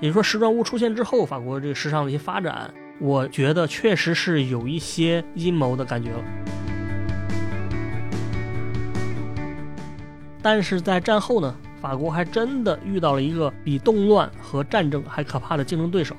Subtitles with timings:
[0.00, 6.22] 也就是说，时装屋出现之后，法国这个时尚的一些发展，我觉得确实是有一些阴谋的感觉了。
[10.40, 16.14] 但是在战后呢，法国还真的遇到了一个比动乱和战争还可怕的竞争对手。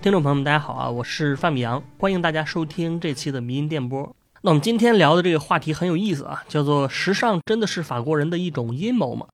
[0.00, 4.14] 听众朋友们，大家好啊，我是范米阳，欢迎大家收听这期的迷音电波。
[4.46, 9.26] 那我们今天聊的这个话题很有意思啊，叫做“时尚真的是法国人的一种阴谋吗？”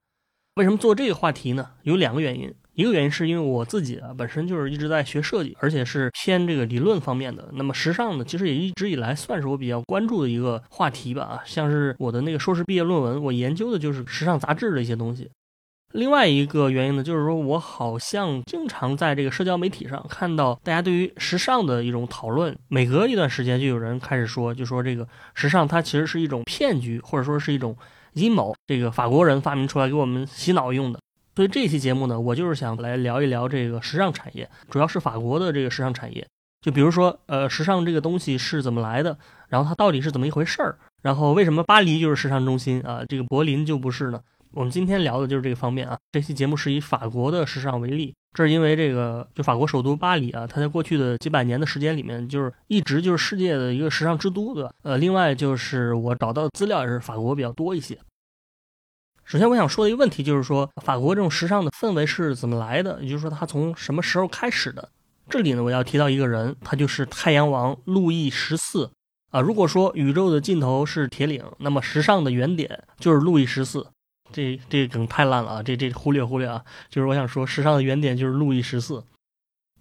[0.57, 1.69] 为什么做这个话题呢？
[1.83, 2.51] 有两个原因。
[2.73, 7.51] 一个原因是因为我自己啊，本身就是一直在学设计，而且是偏这个理论方面的。
[7.53, 11.25] 那么时尚呢，其实也一直以来算是我比较关注的一个话题吧。
[11.25, 15.29] 啊，像是我的那个硕士毕业论文，我研究的就是时尚杂志的一些东西。
[15.93, 27.77] 另外一个原因呢，就是说我好像经常在这个社交媒体上看到大家对于时尚的一种讨论，每隔一段时间就有人开始说，就说这个时尚它其实是一种骗局，或者说是一种
[28.15, 30.99] 阴谋，这个法国人发明出来给我们洗脑用的。
[31.35, 36.27] 所以这期节目呢，我就是想来聊一聊这个时尚产业，主要是法国的这个时尚产业。
[36.61, 39.19] 就比如说，呃，时尚这个东西是怎么来的，
[39.49, 44.21] 然后它到底是怎么一回事儿，然后为什么巴黎就是时尚中心啊，这个柏林就不是呢？
[44.55, 45.99] 我们今天聊的就是这个方面啊。
[46.13, 54.71] 这期节目是以法国的时尚为例，这是因为这个就法国首都巴黎啊，它在过去的几百年的时间里面，就是一直就是世界的一个时尚之都，对吧？
[54.83, 57.99] 呃，另外就是我找到的资料也是法国比较多一些。
[59.25, 63.03] 首先，我想说的一个问题就是说，法国这种时尚的氛围是怎么来的？
[63.03, 64.91] 也就是说，它从什么时候开始的？
[65.31, 68.91] 这里呢，我要提到一个人，他就是太阳王路易十四
[69.31, 69.41] 啊。
[69.41, 73.87] 如果说宇宙的尽头是铁岭，那么时尚的原点就是路易十四。
[74.33, 75.63] 这这梗太烂了啊！
[75.63, 76.65] 这这忽略忽略啊！
[76.89, 79.05] 就是我想说，时尚的原点就是路易十四。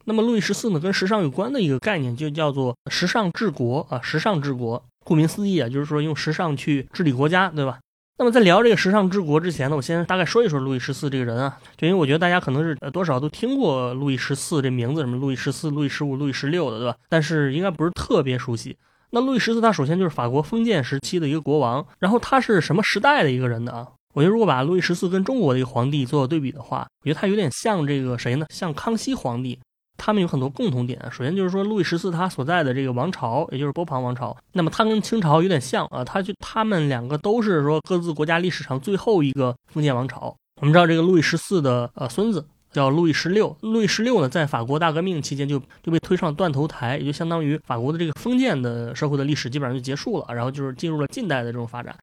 [0.06, 4.02] 那么路易十四呢，跟时尚有关的一个概念就叫做时尚治国啊。
[4.02, 7.80] 时尚治国，顾名思义啊，就是说用时尚去治理国家，对吧？
[8.18, 16.96] 那么在聊这个时尚治国之前呢，我先大概说一说路易十四这个人啊，就因为我觉得大家可能是多少都听过路易十四这名字，什么路易十四、路易十五、路易十六的，对吧？
[17.10, 18.78] 但是应该不是特别熟悉。
[19.12, 23.72] 那路易十四他首先就是法国封建时期的一个国王，然后他是什么时代的一个人呢？
[23.72, 23.88] 啊？
[24.14, 28.46] 我觉得如果把路易十四跟中国的一个皇帝做对比的话，我觉得他有点像这个谁呢？
[28.50, 29.60] 像康熙皇帝。
[29.98, 40.36] 他们有很多共同点，首先就是说路易十四他所在的这个王朝，也就是波旁王朝，那么他跟清朝有点像啊，他就他们两个都是说各自国家历史上最后一个封建王朝。
[40.60, 51.96] 我们知道这个路易十四的呃孙子叫路易十六，路易十六呢在法国大革命期间就就被推上断头台，也就相当于法国的这个封建的社会的历史基本上就结束了，然后就是进入了近代的这种发展。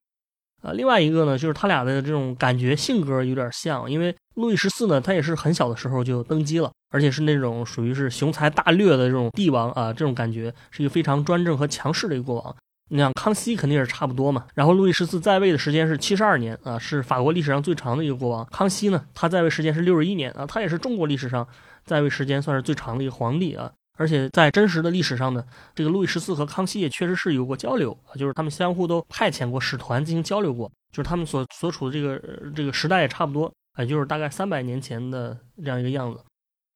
[0.61, 12.55] 呃，另外一个呢，就是他俩的这种感觉性格有点像，因为路易十四呢，他也是很小的时候就登基了，而且是那种属于是雄才大略的这种帝王啊，这种感觉是一个非常专政和强势的一个国王。
[12.91, 18.43] 你像康熙肯定也是差不多嘛，然后路易十四在位的时间是七十二年啊，是法国历史上最长的一个国王。
[18.51, 21.47] 康熙呢，他在位时间是六十一年啊，他也是中国历史上
[21.85, 23.71] 在位时间算是最长的一个皇帝啊。
[23.99, 25.43] 而且在真实的历史上呢，
[25.75, 32.17] 这个路易十四和康熙也确实是有过交流，就是他们相互都派遣过使团进行交流过，就是他们所所处的这个
[32.55, 36.21] 这个时代也差不多，也就是大概三百年前的这样一个样子。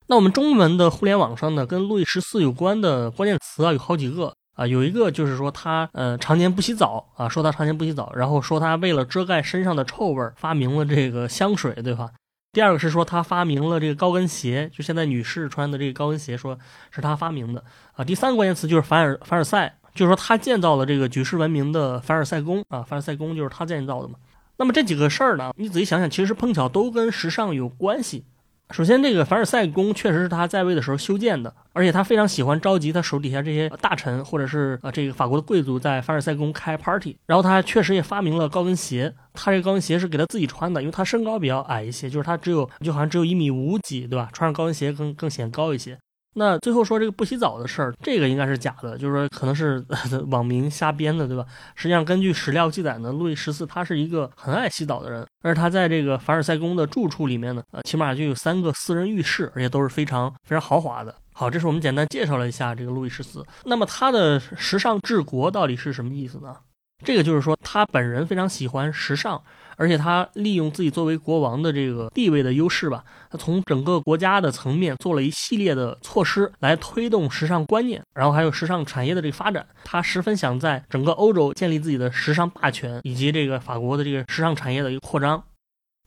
[0.07, 12.09] 那我们中文的互联网上呢，跟路易十四有关的关键词啊有好几个啊，有一个就是说他呃常年不洗澡啊，说他常年不洗澡，然后说他为了遮盖身上的臭味发明了这个香水，对吧？
[12.53, 16.57] 第二个是说他发明了这个高跟鞋，就现在女士穿的这个高跟鞋，说
[16.91, 17.63] 是他发明的
[17.95, 18.05] 啊。
[18.05, 22.83] 第三个关键词就是凡尔凡尔赛，就是说他建造了这个举世闻名的凡尔赛宫啊。
[22.83, 24.13] 凡尔赛宫就是他建造的嘛。
[24.57, 28.23] 那么这几个事儿呢，你仔细想想，其实碰巧都跟时尚有关系。
[28.71, 37.15] 首先，这个凡尔赛宫确实是他在位的时候修建的，而且他非常喜欢召集他手底下这些大臣或者是呃这个法国的贵族在凡尔赛宫开 party。
[37.27, 44.27] 然后他确实也发明了高跟鞋，他这个高跟鞋是给他自己穿的，因为他身高比较矮一些，就是他只有就好像只有一米五几，对吧？
[44.33, 45.97] 穿上高跟鞋更更显高一些。
[46.35, 49.83] 那最后说这个不洗澡的事儿，这个应该是假的，就是说可能是
[50.31, 51.45] 网民瞎编的，对吧？
[51.75, 61.13] 实际上根据史料记载呢，路易十四他是一个很爱洗澡的人，而他在这个凡尔赛宫的住处里面呢，呃，起码就有三个私人浴室，而且都是非常非常豪华的。
[61.33, 63.43] 好，这是我们简单介绍了一下这个路易十四。
[63.65, 66.55] 那么他的时尚治国到底是什么意思呢？
[67.03, 69.41] 这个就是说他本人非常喜欢时尚。
[69.75, 79.65] 而且他利用自己作为国王的这个地位的优势吧，他从整个国家的层面做了一系列的措施来推动时尚观念，然后还有时尚产业的这个发展。
[79.83, 85.43] 他十分想在整个欧洲建立自己的时尚霸权，以及这个法国的这个时尚产业的一个扩张。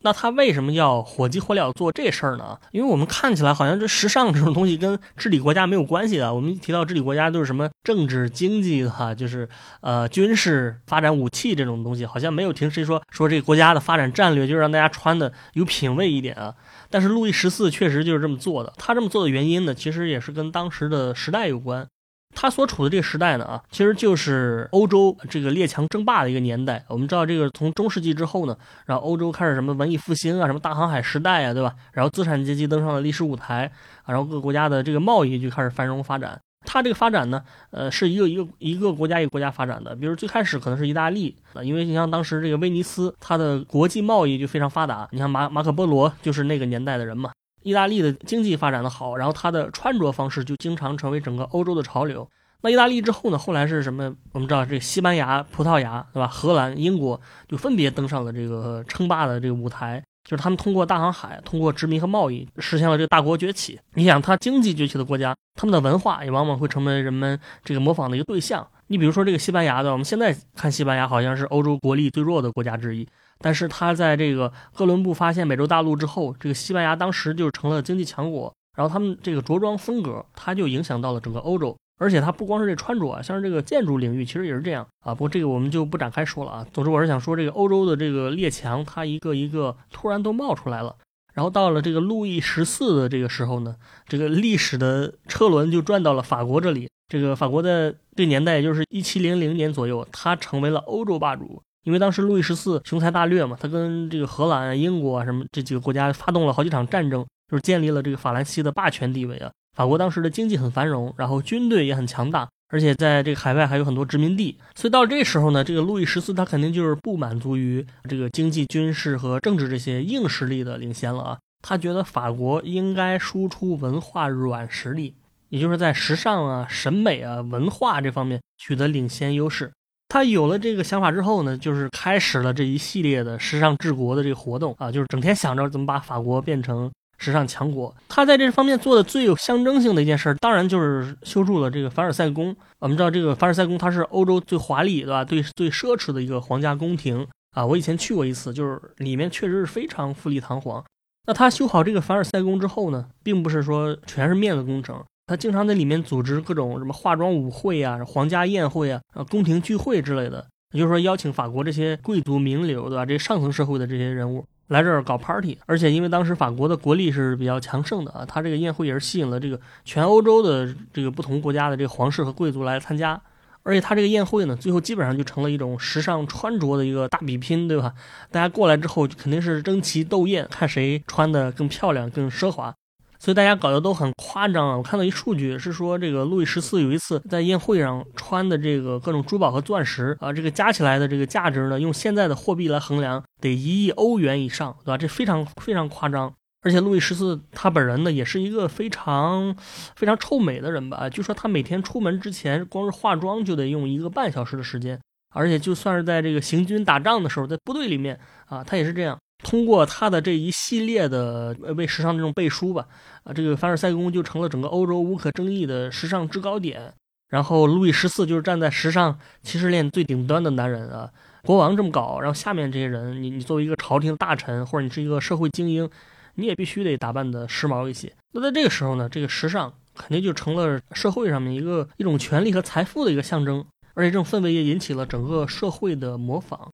[0.03, 2.57] 那他为什么要火急火燎做这事儿呢？
[2.71, 6.33] 因为我们看起来好像这时尚这种东西跟治理国家没有关系的。
[6.33, 9.49] 我们一提到治理国家都是什么政治、经济哈，就是
[9.81, 16.55] 呃军事发展武器这种东西，好像没有听谁说说这个国家的发展战略就是让大家穿的有品位一点啊。
[16.89, 18.73] 但是路易十四确实就是这么做的。
[18.77, 21.87] 他这么做的原因呢，其实也是跟当时的时代有关。
[22.37, 26.85] 他所处的这个时代呢，啊，其实就是欧洲这个列强争霸的一个年代。
[26.89, 28.55] 我们知道，这个从中世纪之后呢，
[28.85, 31.75] 然后欧洲开始什么文艺复兴啊，什么大航海时代啊，对吧？
[31.95, 33.73] 然后资产阶级登上了历史舞台
[34.03, 36.39] 啊，然后各个国家的这个贸易就开始繁荣发展。
[36.69, 39.97] 它这个发展呢，呃，是一个一个一个国家一个国家发展的。
[39.97, 45.09] 比如最开始可能是意大利啊，因为你像当时这个威尼斯，它的国际贸易就非常发达。
[45.13, 47.31] 你像马马可波罗就是那个年代的人嘛。
[47.67, 52.29] 意大利的经济发展的好，然后它的穿着方式就经常成为整个欧洲的潮流。
[52.63, 53.37] 那意大利之后呢？
[53.37, 54.15] 后来是什么？
[54.31, 56.29] 我们知道这西班牙、葡萄牙，对吧？
[56.29, 60.01] 荷兰、英国就分别登上了这个称霸的这个舞台。
[60.23, 63.79] 就是他们通过大航海、通过殖民和贸易，实现了这个大国崛起。
[63.95, 68.67] 你想，它经济崛起的国家，他们的文化也往往会成为人们这个模仿的一个对象。
[68.87, 73.07] 你比如说这个西班牙的，我们现在看西班牙好像是欧洲国力最弱的国家之一。
[73.39, 81.77] 但是他在这个哥伦布发现美洲大陆之后，这个西班牙当时就成了经济强国，然后他们这个着装风格，它就影响到了整个欧洲。
[81.99, 85.15] 而且它不光是这穿着啊，像是这个建筑领域，其实也是这样啊。
[85.15, 86.67] 不过这个我们就不展开说了啊。
[86.71, 90.95] 总之我是想说，这个欧洲的这个列强，它一个一个突然都冒出来了。
[91.33, 96.87] 然后到了这个路易十四的这个时候呢，这个历史的车轮就转到了法国这里。
[97.09, 101.63] 这个法国的这年代，也就是一七零零年左右，它成为了欧洲霸主。
[101.87, 109.49] 因为当时路易十四雄才大略嘛，他跟这个荷兰、英国啊什么这几个国家发动了好几场战争，就是建立了这个法兰西的霸权地位啊。
[109.77, 114.59] 法国当时的经济很繁荣，然后军队也很强大，而且在这个海外还有很多殖民地。
[114.75, 121.39] 所以到这时候呢，这个路易十四他肯定就是不满足于这个经济、军事和政治这些硬实力的领先了啊。
[121.63, 125.15] 他觉得法国应该输出文化软实力，
[125.51, 129.71] 也就是在时尚啊、审美啊、文化这方面取得领先优势。
[130.09, 137.95] 他有了这个想法之后呢，就是开始了这一系列的时尚治国的这个活动啊，就是整天想着怎么把法国变成时尚强国。
[138.09, 142.55] 他在这方面做的最有象征性的一件事，当然就是修筑了这个凡尔赛宫。
[142.79, 145.25] 我们知道这个凡尔赛宫，它是欧洲最华丽，对吧？
[145.25, 147.67] 最最奢侈的一个皇家宫廷啊。
[147.67, 150.85] 我以前去过一次，就是里面确实是非常富丽堂皇。
[151.27, 155.03] 那他修好这个凡尔赛宫之后呢，并不是说全是面子工程。
[155.27, 163.05] 他经常在里面组织各种什么化妆舞会啊、皇家宴会啊、啊宫廷聚会之类的，也就是说邀请法国这些贵族名流，对吧？
[163.05, 165.59] 这上层社会的这些人物来这儿搞 party。
[165.67, 173.21] 而且因为当时法国的国力是比较强盛的啊，他这个宴会也是吸引了这个全欧洲的这个不同国家的这个皇室和贵族来参加。
[173.65, 177.93] 而且他这个宴会呢，最后基本上就成了一种时尚穿着的一个大比拼，对吧？
[178.31, 182.73] 大家过来之后肯定是争奇斗艳，看谁穿的更漂亮、更奢华。
[183.19, 184.77] 所以大家搞得都很夸张啊！
[184.77, 194.99] 我看到一数据是说，这个路易十四有一次在宴会上穿的这个各种珠宝和钻石啊，这个加起来的这个价值呢，用现在的货币来衡量，得一亿欧元以上，对吧？
[194.99, 196.33] 这非常非常夸张。
[196.63, 199.57] 而且路易十四他本人呢，也是一个非常
[199.95, 201.09] 非常臭美的人吧？
[201.09, 205.01] 据说他每天出门之前，光是化妆就得用一个半小时的时间，
[205.33, 209.17] 而且就算是在这个行军打仗的时候，在部队里面啊，他也是这样。
[209.43, 212.87] 通过他的这一系列的为时尚这种背书吧，
[213.25, 216.93] 啊，这个凡尔赛宫就成了整个欧洲无可争议的时尚制高点。
[217.29, 221.11] 然后路易十四就是站在时尚骑士链最顶端的男人啊，
[221.43, 225.91] 国王这么搞，然后下面这些人，你你作为一个朝廷大臣或者你是一个社会精英，
[226.37, 228.13] 你也必须得打扮的时髦一些。
[228.33, 233.65] 那在这个时候呢，这个时尚肯定就成了社会上面一个一种权力和财富的一个象征，
[233.95, 236.71] 而且这种氛围也引起了整个社会的模仿。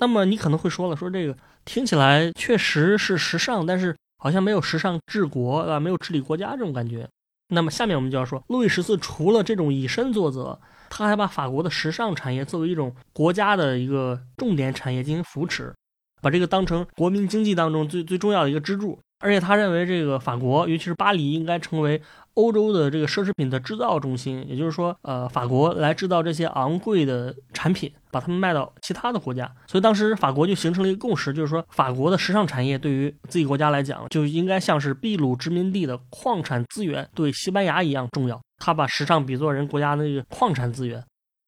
[0.00, 7.08] 那么你可能会说了，说这个听起来确实是时尚，但是好像没有时尚治国啊，没有治理国家这种感觉。
[7.48, 10.58] 那么下面我们就要说，路易十四除了这种以身作则，
[10.90, 15.74] 他还把法国的时尚产业作为一种国家的一个重点产业进行扶持，
[16.20, 18.98] 把这个当成国民经济当中最最重要的一个支柱。
[19.20, 22.00] 而且他认为，这个法国，尤其是巴黎，应该成为
[22.38, 24.46] 欧洲的这个奢侈品的制造中心。
[24.48, 29.50] 也就是说，呃，法国来制造这些昂贵的产品，把它们卖到其他的国家。
[29.66, 38.40] 所以当时法国就形成了一个共识，就是说，法国的时尚产业对于自己国家来讲，就应该像是秘鲁殖民地的矿产资源对西班牙一样重要。
[38.58, 41.04] 他把时尚比作人国家的那个矿产资源。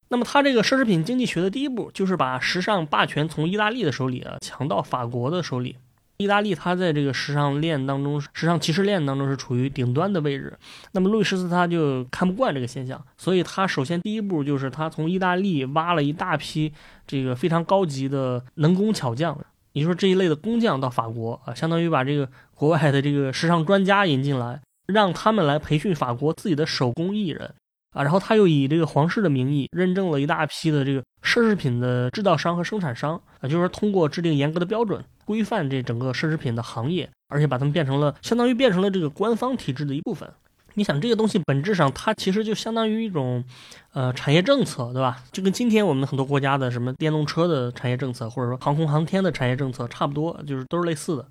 [0.09, 5.77] 那么，他这个奢侈品经济学的第一步，就是把时尚霸权从意大利的手里啊抢到法国的手里。
[6.21, 10.53] 意大利，它在这个时尚链当中，时尚歧视链当中是处于顶端的位置。
[10.93, 16.71] 那么路易十四他就看不惯这个现象，所以他首先第一步就是他从意大利挖了一大批
[17.07, 19.35] 这个非常高级的能工巧匠，
[19.73, 27.55] 也就是说这一类的工匠到法国啊，相当于把这个国外的这个时尚专家引进来，让他们来培训法国自己的手工艺人
[27.93, 28.03] 啊。
[28.03, 40.29] 然后他又以这个皇室的名义认证了一大批的这个奢侈品的制造商和生产商啊，就是说通过制定严格的标准，规范这整个奢侈品的行业，而且把他们变成了相当于变成了这个官方体制的一部分。
[40.75, 43.45] 你想这个东西本质上它其实就相当于一种，
[43.93, 45.19] 呃，产业政策，对吧？
[45.33, 51.27] 就跟今天我们很多国家的什么电动车的产业政策，或者说航空航天的产业政策差不多，就是都是类似的。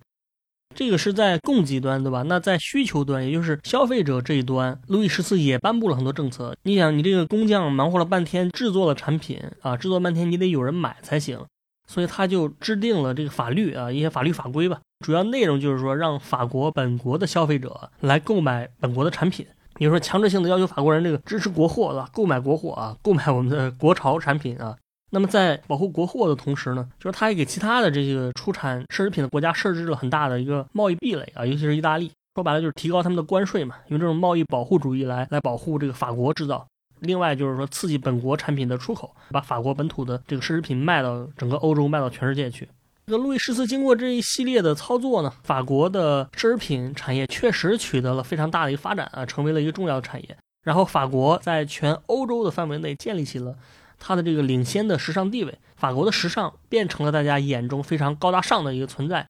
[0.76, 2.24] 这个是在供给端，对吧？
[2.24, 6.56] 那在需求端，也就是消费者这一端，路易十四也颁布了很多政策。
[6.64, 11.40] 你想，你这个工匠忙活了半天制作了产品啊，制作半天你得有人买才行，
[11.88, 14.80] 所以他就制定了这个法律啊，一些法律法规吧。
[15.06, 19.46] 主要内容就是说，让法国本国的消费者来购买本国的产品，
[19.76, 22.10] 比如说强制性的要求法国人这个支持国货，对吧？
[22.14, 24.78] 购买国货啊，购买我们的国潮产品啊。
[25.12, 36.66] 那么在保护国货的同时呢，就是他也给其他的这个出产奢侈品的国家设置了很大的一个贸易壁垒啊，尤其是意大利，说白了就是提高他们的关税嘛，用这种贸易保护主义来来保护这个法国制造。
[37.00, 42.68] 另外就是说刺激本国产品的出口，把法国本土的这个奢侈品卖到整个欧洲，卖到全世界去。
[43.08, 50.38] 这个路易十四经过这一系列的操作呢，法国的奢侈品产业确实取得了非常大的一个发展啊，成为了一个重要的产业。
[50.64, 53.56] 然后法国在全欧洲的范围内建立起了
[54.00, 59.28] 它的这个领先的时尚地位，法国的时尚变成了大家眼中非常高大上的一个存在。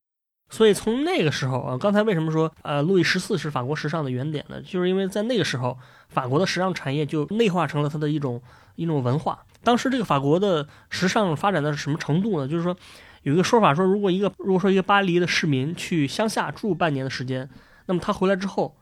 [0.50, 4.62] 所以从那个时候啊，刚才为什么说呃路易十四是法国时尚的原点呢？
[4.62, 8.42] 就是因为在那个时候，法国的时尚产业就内化成了它的一种
[8.76, 9.40] 一种文化。
[9.64, 12.48] 当时这个法国的时尚发展到什么程度呢？
[12.48, 12.78] 就是说。
[13.24, 17.50] 有一个说法说，如果一个如果说一个巴黎的市民去乡下住半年的时间，
[17.88, 18.78] 那么他回来之后，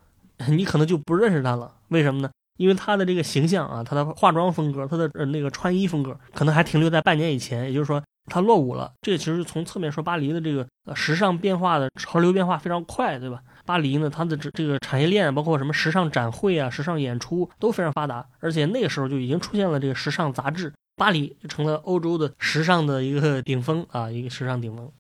[0.50, 1.74] 你可能就不认识他了。
[1.88, 2.30] 为什么呢？
[2.58, 7.66] 因为他的这个形象啊，他的化妆风格，他的那个穿衣风格，可能还停留在半年以前。
[7.66, 8.92] 也就是说，他落伍了。
[9.02, 13.42] 这个其实从侧面说，巴黎的这个时尚变化的潮流变化非常快，对吧？
[13.66, 20.74] 巴黎呢，它的这这个产业链，包括什么时尚展会啊、时尚演出都非常发达，而且那个时候就已经出现了这个时尚杂志。
[20.96, 24.92] 巴黎就成了欧洲的时尚的一个顶峰啊，一个时尚顶峰。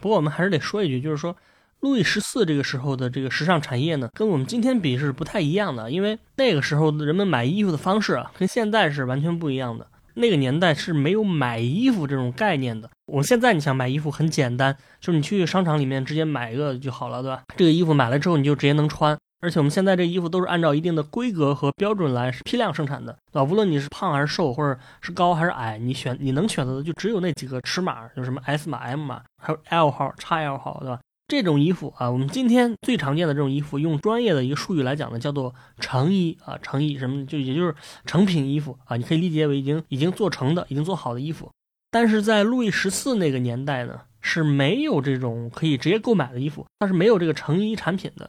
[0.00, 1.36] 不过我们还是得说一句，就是说，
[1.82, 9.84] 路易十四这个时候的这个时尚产业呢，跟我们今天比是不太一样的，因为那个时候人们买衣服的方式啊，跟现在是完全不一样的。
[10.14, 12.88] 那个年代是没有买衣服这种概念的。
[13.06, 17.42] 我们现在你想买衣服很简单，就是你去商场里面直接买一个就好了，对吧？
[17.56, 19.18] 这个衣服买了之后你就直接能穿。
[19.40, 23.42] 而且我们现在这衣服都是按照一定的规格和标准来批量生产的，对吧？
[23.42, 31.00] 无论你是胖还是瘦，或者是高还是矮，你选你能选择的就只有那几个尺码，就什么 S 码、M 码，还有 L 号、XL 号，对吧？
[31.32, 37.74] 这种衣服啊，我们今天最常见的这种衣服，用专业的一个术语来讲呢，叫做成衣啊，成衣什么就也就是
[38.04, 41.50] 成品衣服啊，你可以理解为已经已经做成的、已经做好的衣服。
[41.90, 48.28] 但是在路易十四那个年代呢，是没有这种可以直接购买的衣服，它是没有这个成衣产品的。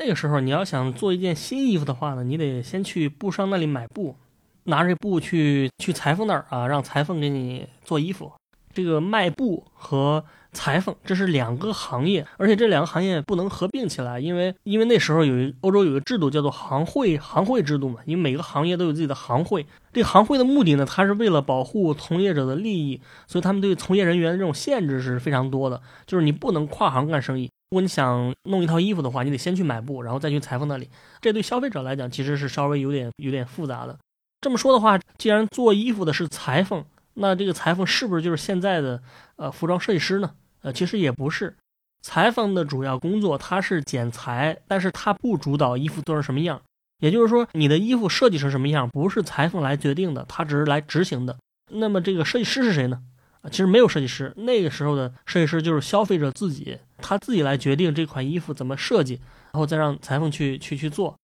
[0.00, 4.16] 那个时候，你要想做一件新衣服的话呢，你得先去布商那里买布，
[4.64, 8.30] 拿着布去去裁缝那儿啊，让裁缝给你做衣服。
[8.74, 19.66] 这个卖布和裁缝这是两个行业，而且这两个行业不能合并起来，因为因为那时候有一欧洲有个制度叫做行会行会制度嘛，因为每个行业都有自己的行会。
[19.92, 27.50] 这个行会的目的呢，它是为了保护从业者的利益，所以他们对从业人员的这种限制是非常多的，就是你不能跨行干生意。
[27.70, 30.88] 如果你想弄一套衣服的话，你得先去买布，然后再去裁缝那里。
[31.20, 33.98] 这对消费者来讲，其实是稍微有点有点复杂的。
[34.40, 36.84] 这么说的话，既然做衣服的是裁缝，
[37.14, 39.02] 那这个裁缝是不是就是现在的
[39.36, 40.32] 呃服装设计师呢？
[40.64, 41.56] 呃，其实也不是。
[42.02, 46.60] 裁缝的主要工作他是剪裁，但是他不主导衣服做成什么样。
[46.98, 51.36] 也就是说，你的衣服设计成什么样，不是裁缝来决定的，他只是来执行的。
[51.70, 53.02] 那么这个设计师是谁呢？
[53.50, 59.20] 其实没有设计师，那个时候的设计师就是消费者自己，他自己来决定这款衣服怎么设计，
[59.52, 61.14] 然后再让裁缝去去去做。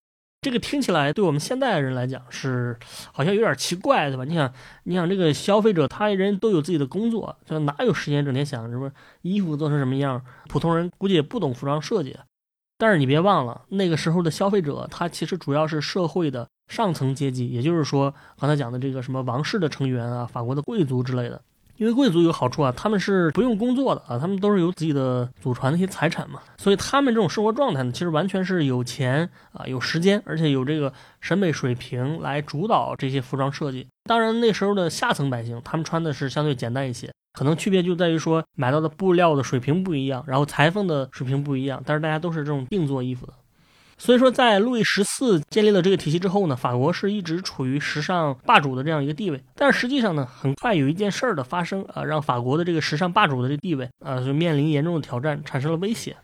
[0.42, 2.78] 这个听起来对我们现代人来讲是
[3.12, 4.24] 好像有点奇怪，对吧？
[4.24, 4.50] 你想，
[4.84, 10.24] 你想这个消费者他人都有自己的工作，就哪有时间整天想什么衣服做成什么样？
[10.48, 12.16] 普通人估计也不懂服装设计。
[12.78, 21.42] 但是你别忘了，那个时候的消费者他其实主要是社会的上层阶级，也就是说刚才讲的这个什么王室的成员啊，法国的贵族之类的。
[21.80, 33.88] 因为贵族有好处啊，他们是不用工作的啊，他们都是有自己的祖传的一些财产嘛，所以他们这种生活状态呢，其实完全是有钱啊，有时间，而且有这个审美水平来主导这些服装设计。
[34.04, 43.32] 当然，那时候的下层百姓，他们穿的是相对简单一些，可能区别就在于说买到的布料的水平不一样，然后裁缝的水平不一样，但是大家都是这种定做衣服的。
[44.00, 49.44] 所以说，在路易十四建立了这个体系之后呢，法国是一直处于时尚霸主的这样一个地位。
[49.54, 56.16] 但是实际上呢，很快有一件事儿的发生啊，让法国的这个时尚霸主的这地位啊，就面临严重的挑战，产生了威胁。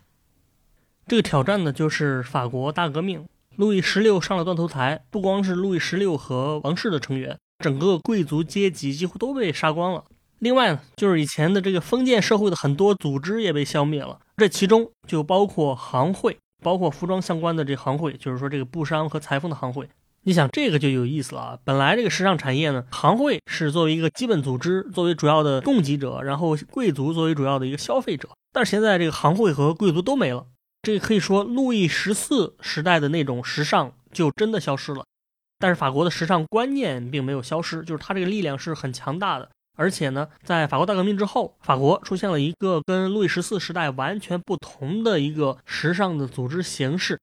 [1.05, 3.23] 这个挑战呢，就是法国大革命。
[3.57, 10.03] 路易十六上了断头台，不光是路易十六和王室的成员，整个贵族阶级几乎都被杀光了。
[10.39, 16.39] 另外呢，就是以前的这个封建社会的很多组织也被消灭了，这其中就包括行会。
[16.63, 19.87] 包括服装相关的这行会，就是说这个布商和裁缝的行会。
[20.23, 21.59] 你想这个就有意思了啊！
[21.63, 28.29] 本来这个时尚产业呢，行会是作为一个基本组织，作为主要的供给者，然后贵族作为主要的一个消费者。
[28.51, 30.45] 但是现在这个行会和贵族都没了，
[30.81, 35.05] 这个可以说路易十四时代的那种时尚就真的消失了。
[35.59, 39.49] 但是法国的时尚观念并没有消失，就是它这个力量是很强大的。
[39.77, 47.17] 而且呢，在法国大革命之后，法国出现了一个跟路易十四时代完全不同的一个时尚的组织形式。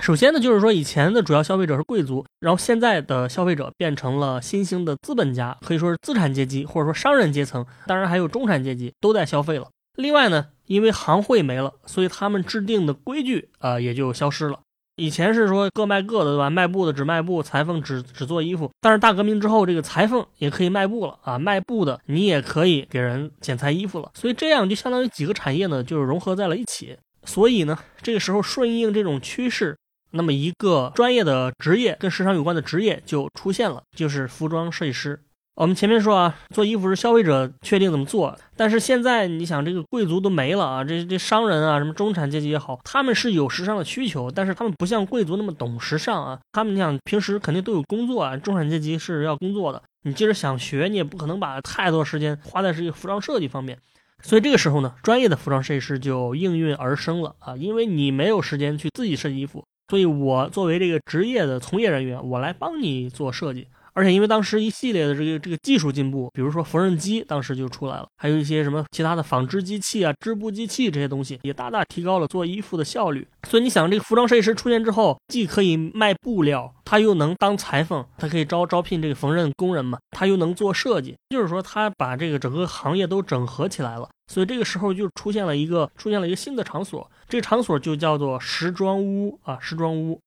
[0.00, 9.68] 首先呢，就是说以前的主要消费者是贵族，然后现在的消费者变成了新兴的资本家，可以说是资产阶级或者说商人阶层，当然还有中产阶级都在消费了。
[9.96, 14.60] 另外呢，因为行会没了，所以他们制定的规矩啊也就消失了。
[14.98, 16.50] 以前是说各卖各的，对吧？
[16.50, 18.70] 卖布的只卖布，裁缝只只做衣服。
[18.80, 21.38] 但是大革命之后，这个裁缝也可以卖布了啊！
[21.38, 24.10] 卖布的你也可以给人剪裁衣服了。
[24.14, 26.96] 所以这样就相当于几个产业呢，就是融合在了一起。
[27.24, 29.76] 所以呢，这个时候顺应这种趋势，
[30.10, 35.22] 那么一个专业的职业跟时尚有关的职业就出现了，就是服装设计师。
[35.58, 46.38] 我们前面说啊，做衣服是消费者确定怎么做，但是现在你想，这个贵族都没了啊，这这商人啊，什么中产阶级也好，他们是有时尚的需求，但是他们不像贵族那么懂时尚啊。
[46.52, 53.76] 他们你想平时肯定都有工作啊，中产阶级是要工作的，你即使想学，你也不可能把太多时间花在这个服装设计方面。
[54.22, 63.66] 所以这个时候呢，专业的服装设计师就应运而生了啊，因为你没有时间去自己设计衣服，所以我作为这个职业的从业人员，我来帮你做设计。
[63.98, 73.26] 而且因为当时一系列的这个这个技术进步，比如说缝纫机当时就出来了，还有一些什么其他的纺织机器啊、织布机器这些东西，也大大提高了做衣服的效率。
[73.48, 84.08] 所以你想，这个服装设计师出现之后，既可以卖布料，他又能当裁缝，他可以招招聘这个缝纫工人嘛，他又能做设计，就是说他把这个整个行业都整合起来了。
[84.32, 90.20] 所以这个时候就出现了一个出现了一个新的场所，这个场所就叫做时装屋啊，时装屋。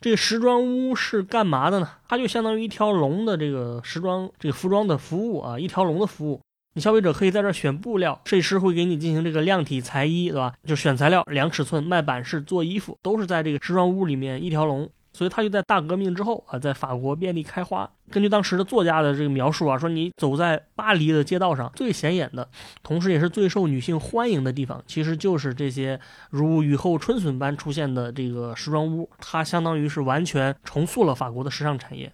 [0.00, 1.90] 这时装屋是干嘛的呢？
[2.08, 6.40] 它就相当于一条龙的这个时装这个服装的服务啊，一条龙的服务。
[6.74, 10.54] 你消费者可以在这选布料，设计师会给你进行这个量体裁衣，对吧？
[10.64, 14.88] 就选材料、量尺寸、卖版式、做衣服，都是在这个时装屋里面一条龙。
[15.12, 17.90] 所以他就在大革命之后啊，在法国遍地开花。
[18.10, 22.48] 根据当时的作家的这个描述啊，说你走在巴黎的街道上，最显眼的，
[22.82, 29.10] 同时也是最受女性欢迎的地方，其实就是这些如雨后春笋般出现的这个时装屋。
[29.18, 32.12] 它相当于是完全重塑了法国的时尚产业。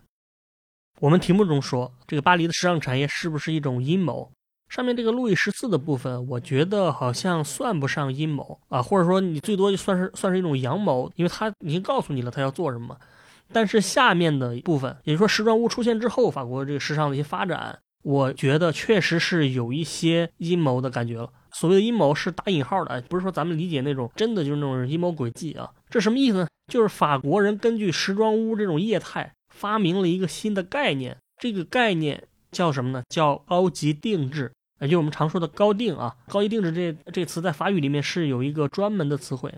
[1.00, 4.30] 我们题目中说，这个巴黎的时尚产业是不是一种阴谋？
[4.68, 12.96] 上面这个路易十四的部分，我觉得好像算不上阴谋啊，或者说你最多就算是算是一种阳谋，因为他已经告诉你了他要做什么。
[13.53, 21.31] 但是下面的部分，也就是说时装屋出现之后，法国这个时尚的一些发展，我觉得确实是有一些阴谋的感觉了。
[21.53, 25.70] 所谓的阴谋是打引号的，不是说咱们理解那种真的就是那种阴谋诡计啊。
[25.88, 26.48] 这什么意思呢？
[26.72, 33.02] 就是法国人根据时装屋这种业态，发明了一个新的概念，这个概念叫什么呢？
[33.10, 34.50] 叫高级定制。
[34.80, 39.52] 也就是我们常说的高定啊，高级定制这这词在法语里面是有一个专门的词汇。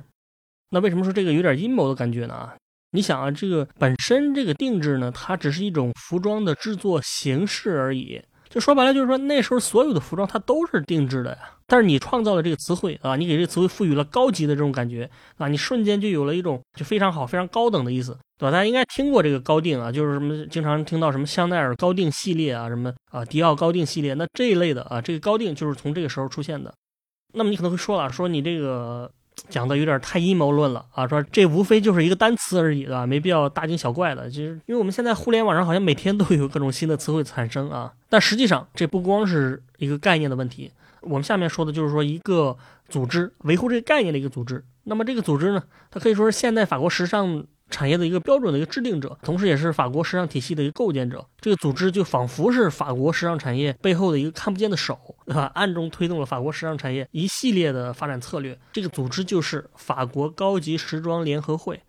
[0.71, 2.35] 那为什么说这个有点阴谋的感觉呢？
[2.35, 2.55] 啊
[2.93, 8.23] 你想啊，这个本身这个定制呢，它只是一种服装的制作形式而已。
[8.49, 11.39] 就说白了，就是说那时候所有的服装它都是定制的呀。
[11.67, 18.51] 但是你创造了这个词汇啊，你给这个词汇赋予了高级的这种感觉啊，你瞬间就有了一种就非常好、非常高等的意思，对吧？
[18.51, 26.73] 大家应该听过这个高定啊，就是什么经常听到什么香奈儿高定系列啊，什么啊迪奥高定系列，那这一类的啊，这个高定就是从这个时候出现的。
[27.33, 29.11] 那么你可能会说了，说你这个
[29.49, 33.07] 讲的有点太阴谋论了啊，说这无非就是一个单词而已，对吧？
[33.07, 34.29] 没必要大惊小怪的。
[34.31, 40.71] 其实，因为我们现在互联网上好像每天都有各种新的词汇产生啊，但实际上这不光是一个概念的问题。
[41.01, 42.57] 我们下面说的就是说一个
[42.89, 44.65] 组织维护这个概念的一个组织。
[44.85, 51.25] 那么这个组织呢，它可以说是现代法国时尚产业的一个标准的一个制定者，同时也是法国时尚体系的一个构建者。
[51.41, 55.51] 这个组织就仿佛是法国时尚产业背后的一个看不见的手，对吧？
[55.55, 58.59] 暗中推动了法国时尚产业一系列的发展策略。
[58.73, 61.81] 这个组织就是法国高级时装联合会。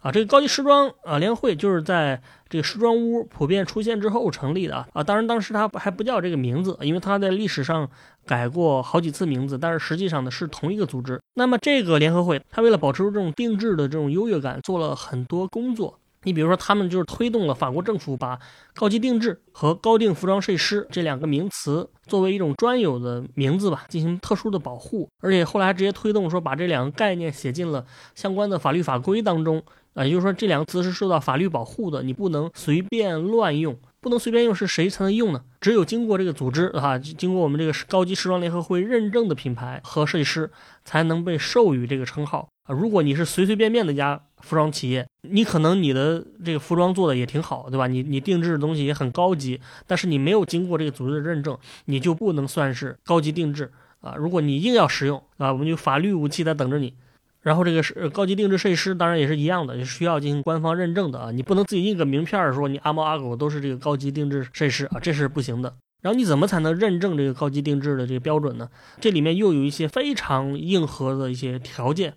[0.00, 5.02] 啊，这个高级时装啊联合会就是在这个时装屋普遍出现之后成立的啊。
[5.02, 7.88] 当然当时它还不叫这个名字，因为它在历史上
[8.26, 11.20] 改过好几次名字，但是实际上呢是同一个组织。
[11.34, 15.98] 那么这个联合会，它为了保持这种定制的这种优越感，做了很多工作。
[16.22, 18.38] 你比如说，他们就是推动了法国政府把
[18.74, 29.62] 高级定制和高定服装设计师这两个名词作为一种专有的名字吧，进行特殊的保护，而且后来还直接推动说把这两个概念写进了相关的法律法规当中
[29.94, 35.42] 啊，也就是说这两个词是受到法律保护的，你不能随便乱用，不能随便用，是谁才能用呢？
[35.60, 40.50] 只有经过这个组织啊，经过我们这个高级时装联合会认证的品牌和设计师
[40.84, 42.74] 才能被授予这个称号啊。
[42.74, 44.20] 如果你是随随便便的一家。
[44.40, 47.86] 服装企业，你可能你的这个服装做的也挺好，对吧？
[47.86, 54.14] 你你定制的东西也很高级，但是你没有经过这个组织的认证，你就不能算是高级定制啊。
[54.16, 56.94] 如果你硬要使用啊，我们就法律武器在等着你。
[57.42, 61.30] 然后这个是高级定制设计师，当然也是一样的，也需要进行官方认证的啊。
[61.30, 65.74] 你不能自己印个名片说你阿猫阿狗都是这个高级定制设计师啊，这是不行的。
[66.02, 68.68] 然后你怎么才能认证这个高级定制的这个标准呢？
[69.00, 72.14] 这里面又有一些非常硬核的一些条件。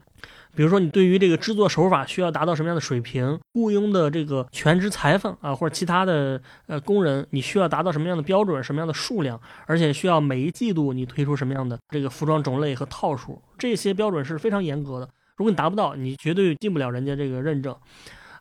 [0.55, 15.09] 比如说，你对于这个制作手法需要达到什么样的水平，雇佣的这个全职裁缝啊，或者其他的呃工人，你需要达到什么样的标准、什么样的数量，而且需要每一季度你推出什么样的这个服装种类和套数，这些标准是非常严格的。
[15.37, 17.75] 如果你达不到，你绝对进不了人家这个认证。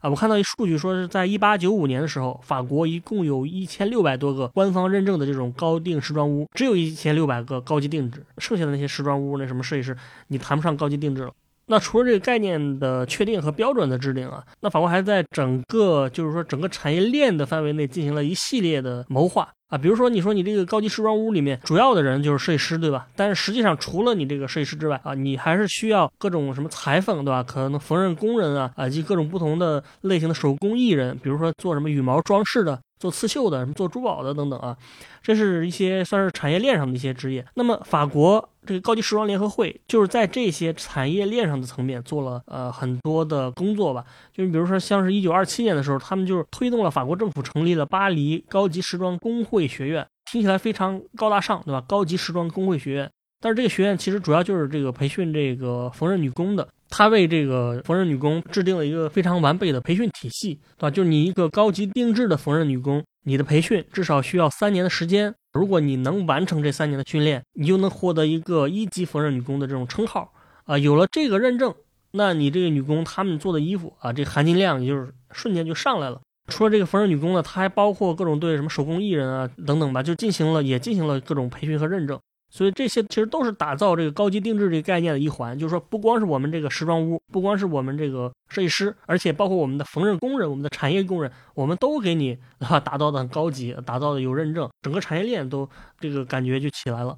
[0.00, 9.96] 啊，我看到一数据说是在一八九五年的时候，法国一共有一千六百多个官方认证的这种高定时装屋，只有一千六百个高级定制，剩下的那些时装屋那什么设计师，
[10.26, 11.32] 你谈不上高级定制了。
[11.72, 23.06] 那除了这个概念的确定和标准的制定啊，那法国还在整个就是说整个产业链的范围内进行了一系列的谋划啊，比如说你说你这个高级时装屋里面主要的人就是设计师对吧？
[23.16, 27.42] 但是实际上除了你这个设计师之外啊，你还是需要各种什么裁缝对吧？
[27.42, 32.78] 可能缝纫工人啊啊及各种不同的类型的手工艺人，比如说做什么羽毛装饰的。
[33.02, 34.76] 做刺绣的，什么做珠宝的等等啊，
[35.20, 37.44] 这是一些算是产业链上的一些职业。
[37.54, 44.04] 那么法国这个高级时装联合会就是在这些产业链上的层面做了呃很多的工作吧。
[44.32, 51.80] 就是比如说像是一九二七年的时候，他们就是推动了法国政府成立了巴黎高级时装工会学院，听起来非常高大上，对吧？
[51.88, 53.10] 高级时装工会学院，
[53.40, 56.68] 但是这个学院其实主要就是这个培训这个缝纫女工的。
[56.94, 60.90] 他为这个缝纫女工制定了一个非常完备的培训体系，对吧？
[60.90, 65.34] 就是你一个高级定制的缝纫女工，你的培训至少需要三年的时间。
[65.54, 70.30] 如果你能完成这三年的训练，你就能获得一个一级缝纫女工的这种称号
[70.64, 70.76] 啊。
[70.76, 71.74] 有了这个认证，
[72.10, 76.20] 那你这个女工她们做的衣服啊，这含金量也就是瞬间就上来了。
[76.48, 82.20] 除了这个缝纫女工呢，它还包括各种对什么手工艺人啊等等吧，就进行了也进行了各种培训和认证。
[82.54, 95.66] 所以这些其实都是打造这个高级定制这个概念的一环，就是说不光是我们这个时装屋，不光是我们这个设计师，而且包括我们的缝纫工人、我们的产业工人，我们都给你啊打造的很高级，打造的有认证，整个产业链都
[95.98, 97.16] 这个感觉就起来了。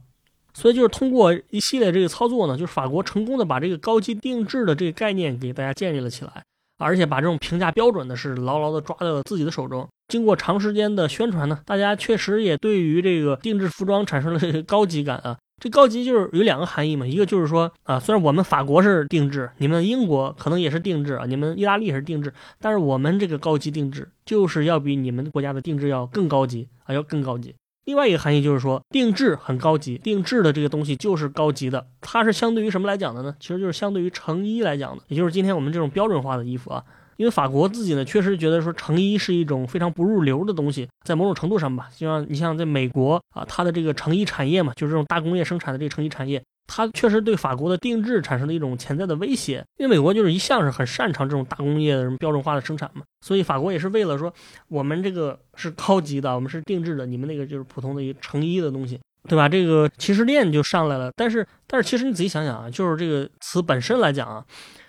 [0.52, 6.44] 所以就是通过一系列这个操作呢，就是法国成功的把这个高级定制的这个概念给大家建立了起来。
[6.76, 9.88] 而且把这种评价标准呢是牢牢的抓在了自己的手中。
[10.08, 15.36] 经过长时间的宣传呢，大家确实也对于这个定制服装产生了高级感啊。
[15.62, 27.54] 这高级就是有两个含义嘛，一个就是说啊，虽然我们法国是定制，你们英国可能也是定制啊，你们意大利也是定制，但是我们这个高级定制就是要比你们国家的定制要更高级啊，要更高级。
[27.84, 31.86] 另外一个含义就是说，定制很高级，定制的这个东西就是高级的。
[32.00, 33.34] 它是相对于什么来讲的呢？
[33.38, 36.82] 其实就是相对于成衣来讲的，也就是今天我们这种标准化的衣服啊。
[37.16, 46.42] 因为法国自己呢，确实觉得说成衣是一种非常不入流的东西，在某种程度上吧，就像你像在美国啊，它的这个成衣产业嘛，就是这种大工业生产的这个成衣产业。
[46.66, 54.32] 它确实对法国的定制产生了一种潜在的威胁，因为美国就是一向是很擅长这种大工业的什么标准化的生产嘛，所以法国也是为了说
[54.68, 58.98] 我们这个是高级的，我们是定制的，你们那个就是普通的一个成衣的东西，
[59.28, 59.48] 对吧？
[59.48, 61.10] 这个其实链就上来了。
[61.16, 64.44] 但是，但是其实你仔细想想啊，就是这个词本身来讲啊，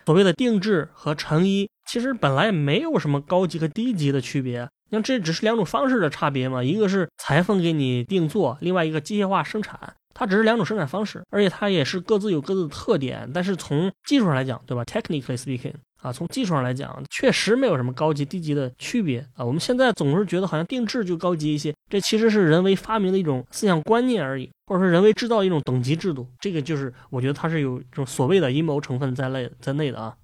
[0.06, 9.94] 所谓的定制和成衣，其实本来没有什么高级和低级的区别，那这只是两种方式的差别嘛，一个是裁缝给你定做，另外一个机械化生产。
[10.16, 13.30] 它只是两种生产方式，而且它也是各自有各自的特点。
[13.34, 19.44] 但是从技术上来讲，对吧？Technically speaking，啊，从技术上来讲，确实没有什么高级低级的区别啊。
[19.44, 26.26] 我们现在总是觉得好像定制就高级一些，这其实是人为发明的一种思想观念而已，或者说人为制造一种等级制度。
[26.40, 30.16] 这个就是我觉得它是有这种所谓的阴谋成分在内在内的啊。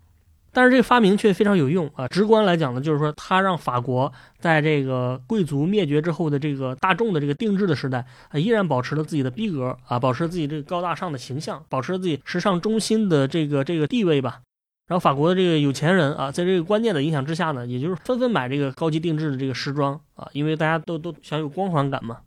[0.53, 2.07] 但是这个发明却非常有用啊！
[2.07, 14.41] 直观来讲呢，就是说它让法国在这个贵族灭绝之后的这个大众的这个定制的时代啊，依然保持了自己的逼格啊，保持自己这个高大上的形象，保持自己时尚中心的这个这个地位吧。
[14.87, 22.17] 然后法国的这个有钱人啊，在这个观念的影响之下呢，也就是纷纷买这个高级定制的这个时装啊，因为大家都都想有光环感嘛。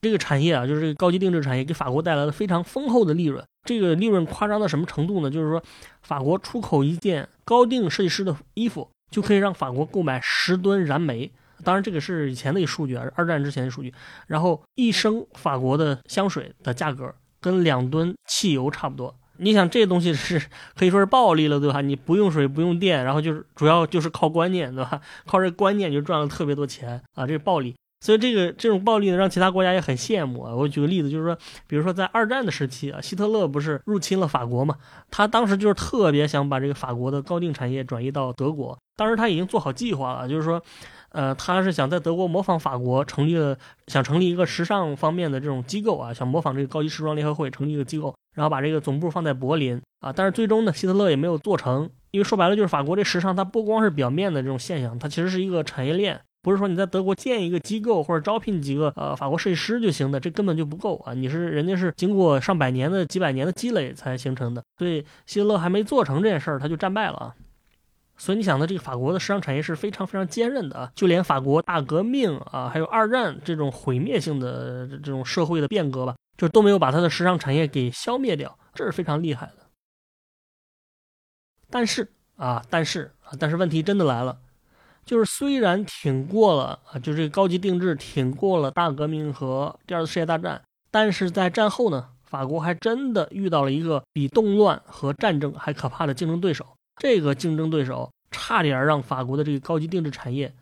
[0.00, 3.44] 这个产业啊，就是这个高级定制产业，给法国带来了非常丰厚的利润。
[3.64, 5.30] 这个利润夸张到什么程度呢？
[5.30, 5.62] 就是说，
[6.02, 11.30] 法国出口一件高定设计师的衣服，就可以让法国购买十吨燃煤。
[11.62, 13.92] 当然，这个是以前的一数据啊，二战之前的数据。
[14.26, 19.14] 然后，一升法国的香水的价格跟两吨汽油差不多。
[19.36, 20.40] 你想这东西是
[20.74, 21.80] 可以说是暴利了，对吧？
[21.82, 25.00] 你不用水，不用电，然后就是主要就是靠观念，对吧？
[25.26, 27.26] 靠这观念就赚了特别多钱啊！
[27.26, 30.54] 这是暴利，所以这个这种暴利呢，让其他国家也很羡慕啊。
[30.54, 31.36] 我举个例子，就是说，
[31.66, 34.76] 比如说在二战的时期啊，希特勒不是入侵了法国嘛？
[35.10, 40.62] 他当时就是特别想把这个法国的高定产业转移到德国，当时他已经做好计划了，就是说。
[41.12, 43.58] 呃，他是想在德国模仿法国，成立了
[43.88, 50.12] 想成立一个时尚方面的这种机构啊，想模仿这个高级时装联合会，成立一个机构，然后把这个总部放在柏林啊。
[50.12, 61.12] 但是最终呢，希特勒也没有做成，因为说白了就是法国这时尚，它不光是表面的这种现象，它其实是一个产业链，不是说你在德国建一个机构或者招聘几个呃法国设计师就行的，这根本就不够啊。
[61.12, 67.34] 你是人家是经过上百年的几百年的积累才形成的，所以希特勒还没做成这件事儿，他就战败了啊。
[68.16, 79.66] 所以你想的这个法国的时尚产业是非常非常坚韧的啊，就连法国大革命啊，还有二战这种毁灭性的这种社会的变革吧，就都没有把它的时尚产业给消灭掉，这是非常厉害的。
[81.70, 84.38] 但是啊，但是啊，但是问题真的来了，
[85.04, 96.64] 就是虽然挺过了啊，就这个高级定制挺过了大革命和第二次世界大战，但是在战后呢，法国还真的遇到了一个比动乱和战争还可怕的竞争对手。
[96.96, 100.54] 这个竞争对手差点让法国的这个高级定制产业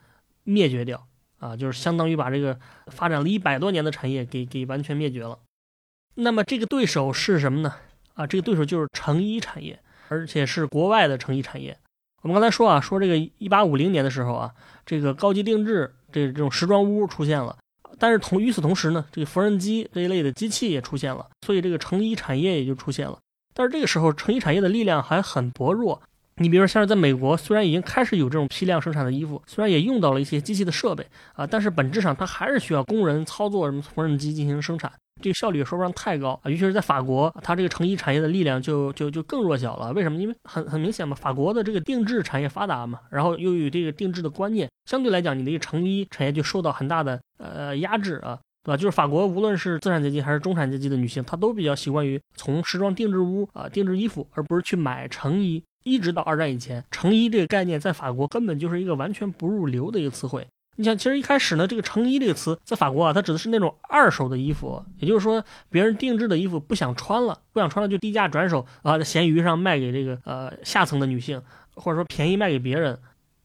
[0.44, 1.07] 灭绝掉
[1.38, 5.38] 啊，就是相当于把这个发展了一百多年的产业给给完全灭绝了。
[6.14, 7.74] 那么这个对手是什么呢？
[8.14, 11.79] 啊，这个对手就是成衣产业，而且是国外的成衣产业。
[12.22, 14.50] 我们刚才说啊，说这个一八五零年的时候啊，
[14.85, 17.57] 这个高级定制这这种时装屋出现了，
[17.98, 23.18] 但是同与此同时呢，这个缝纫机这一类的机器也出现了，所以这个成衣产业也就出现了。
[23.54, 26.00] 但是这个时候成衣产业的力量还很薄弱。
[26.40, 31.04] 你比如说，像是在美国，虽然已经开始有这种批量生产的衣服，虽然也用到了一些机器的设备
[31.35, 36.50] 啊，但是本质上它还是需要工人操作什么缝纫机进行生产，这个效率也说不上太高啊。
[36.50, 39.92] 尤其是在法国，它这个成衣产业的力量就就就更弱小了。
[39.92, 40.18] 为什么？
[40.18, 48.76] 因为很很明显嘛，法国的这个定制产业发达嘛，然后又有这个定制的观念，相对来讲，你的一个成衣产业就受到很大的呃压制啊，对吧？
[48.76, 55.62] 就是法国无论是资产阶级还是中产阶级的女性，她都比较习惯于从时装定制屋啊定制衣服，而不是去买成衣。
[55.85, 60.46] 一直到二战以前，成衣这个概念在法国根本就是一个完全不入流的一个词汇。
[60.80, 71.42] 你想，其实一开始呢，这个成衣这个词在法国啊，它指的是那种二手的衣服，也就是说别人定制的衣服不想穿了，不想穿了就低价转手啊，在闲鱼上卖给这个呃下层的女性，
[71.74, 72.96] 或者说便宜卖给别人。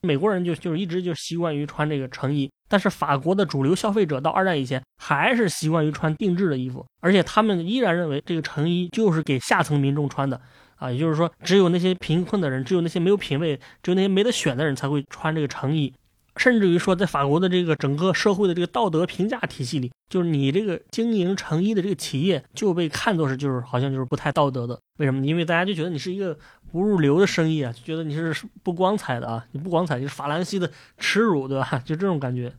[0.01, 10.39] 美国人就就是一直就习惯于穿这个成衣，但是法国的主流消费者到二战以前还是习惯于穿定制的衣服，而且他们依然认为这个成衣就是给下层民众穿的。
[10.75, 15.93] 啊，也就是说，只有那些贫困的人，只有那些没有品位，只有那些没得选的人才会穿这个成衣。
[16.35, 24.79] 甚至于说，在法国的这个整个社会的这个道德评价体系里，就是你这个经营成衣的这个企业就被看作是就是好像就是不太道德的。
[24.97, 25.25] 为什么？
[25.25, 26.37] 因为大家就觉得你是一个
[26.71, 31.81] 不入流的生意啊，就觉得你是不光彩的啊，你不光彩就是法兰西的耻辱，对吧？
[31.85, 32.51] 就这种感觉，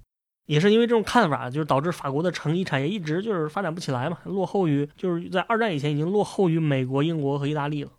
[0.46, 7.90] 也是因为这种看法，就是导致法国的成衣产业一直就是发展不起来嘛，落后于就是在二战以前已经落后于美国、英国和意大利了。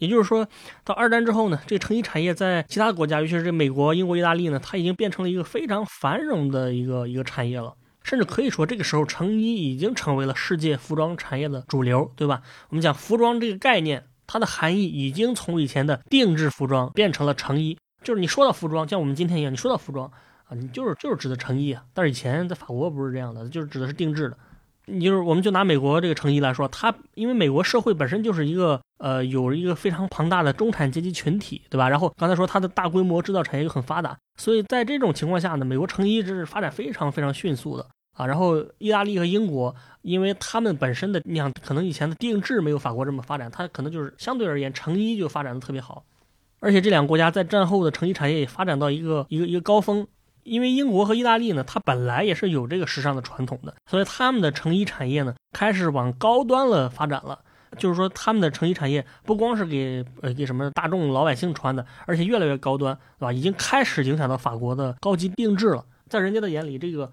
[0.00, 0.48] 也就是说，
[0.84, 7.74] 到二战之后呢，这个成衣产业在其他国家，尤其是这美国、英国、意大利呢，它已经变成了一个非常繁荣的一个一个产业了。
[8.02, 12.40] 甚至可以说，这个时候成衣已经成为了世界服装产业的主流，对吧？
[12.70, 17.76] 我们讲服装这个概念，它的含义已经从以前的定制服装变成了成衣。
[18.02, 20.10] 就是你说到服装，像我们今天一样，你说到服装
[20.44, 21.84] 啊，你就是就是指的成衣啊。
[21.92, 24.38] 但是以前在法国不是这样的，就是指的是定制的。
[24.86, 31.88] 你就是，我们就拿美国这个成衣来说，它因为美国社会本身就是一个呃，有一个非常庞大的中产阶级群体，对吧？
[31.88, 38.26] 然后刚才说它的大规模制造产业又很发达，所以在这种情况下呢，美国成衣这是发展非常非常迅速的啊。
[38.26, 46.04] 然后意大利和英国，因为他们本身的你想，可能以前的定制没有法国这么发展，它可能就是相对而言成衣就发展的特别好，
[46.58, 50.06] 而且这两个国家在战后的成衣产业也发展到一个一个一个高峰。
[50.50, 57.38] 因为英国和意大利呢，它本来也是有这个时尚的传统的，所以他们的成衣产业呢开始往高端了发展了。
[57.78, 63.32] 就是说，他们的成衣产业不光是给呃给什么大众老百姓穿的，而且越来越高端，对吧？
[63.32, 65.84] 已经开始影响到法国的高级定制了。
[66.08, 67.12] 在人家的眼里，这个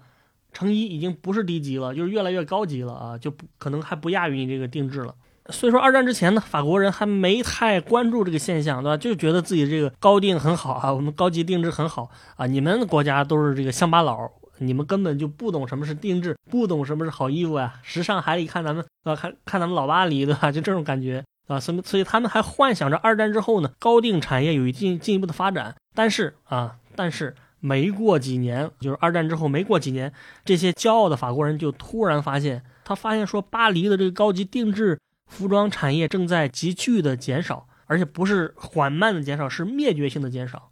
[0.52, 5.14] 成衣已经不是低级了，就是越来越高级了啊，就不可能还不亚于你这个定制了。
[5.50, 8.96] 所以说二战之前呢，法国人还没太关注这个现象，对吧？
[8.96, 19.20] 就觉得自己这个高定很好啊，我们高级定制很好啊，你们国家都是这个乡巴佬，你们根本就不懂什么是定制，不懂什么是好衣服呀，时尚还得看咱们，对吧？
[19.20, 20.50] 看看咱们老巴黎，对吧？
[20.52, 27.34] 就这种感觉啊，所以所以他们还幻想着二战之后呢，高定产业有一进进一步的发展，但是啊，但是。
[27.60, 30.12] 没过几年，就是二战之后没过几年，
[30.44, 34.96] 这些骄傲的法国人就突然发现，他发现说巴黎的这个高级定制
[35.28, 40.70] 服装产业正在急剧的减少，而且不是缓慢的减少，是灭绝性的减少。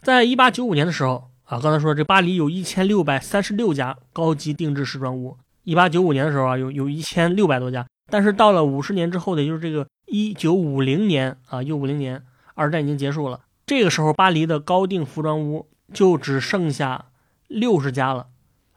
[0.00, 5.36] 在一八九五年的时候啊，刚才说这巴黎有一千六百三十六家高级定制时装屋。
[5.64, 12.22] 一八九五年的时候啊，有有一千六百多家，但是到了五十年之后的，也就是这个一九五零年啊，一九五零年，
[12.54, 15.68] 二战已经结束了，这个时候巴黎的高定服装屋。
[15.92, 17.06] 就只剩下
[17.48, 18.28] 六十家了，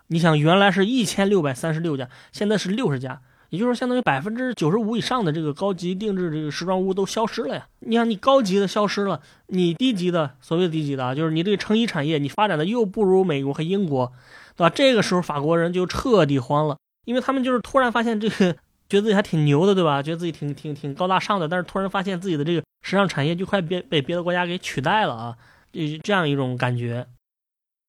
[0.07, 3.21] 你想，原来是一千六百三十六家，现在是六十家，
[3.53, 7.67] 也就是说，相当于百分之九十五以上的这个高级定制这个时装屋都消失了呀。
[7.81, 14.11] 你想，你高级的消失了，你低级的，所谓的低级的啊，就是你这个成衣产业，你发展的又不如美国和英国，
[14.57, 14.71] 对吧？
[14.71, 18.53] 这个时候法国人就彻底慌了，因为他们就是突然发现这个，
[18.89, 20.01] 觉得自己还挺牛的，对吧？
[20.01, 25.37] 觉得自己挺挺挺高大上的，但是突然发现自己的这个时尚产业就快被被别的国家给取代了啊。
[25.71, 27.05] 这这样一种感觉，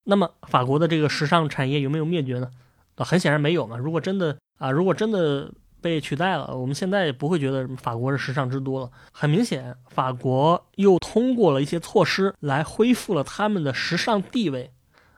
[0.05, 2.51] 那么法国的这个时尚产业有没有灭绝呢？
[2.97, 3.79] 很显然没有嘛。
[3.79, 8.91] 如果真的啊，如果真的被取代了，我们现在也不会觉得法国是时尚之都了。
[9.13, 14.71] 很明显，法国又通过了一些措施来恢复了他们的时尚地位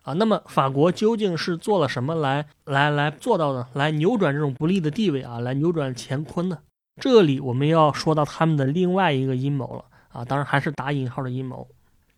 [0.02, 0.12] 啊。
[0.14, 6.58] 那么法国究竟是做了什么来来来做到的，来扭转这种不利的地位啊，来扭转乾坤呢？
[7.00, 11.68] 这里我们要说到他们的另外一个阴谋了啊，当然还是打引号的阴谋。